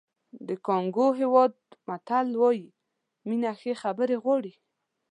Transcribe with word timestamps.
د 0.47 0.49
کانګو 0.67 1.07
هېواد 1.19 1.53
متل 1.87 2.27
وایي 2.41 2.67
مینه 3.27 3.51
ښې 3.59 3.73
خبرې 3.83 4.17
غواړي. 4.23 4.53